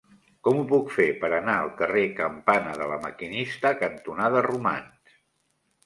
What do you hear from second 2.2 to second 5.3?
Campana de La Maquinista cantonada Romans?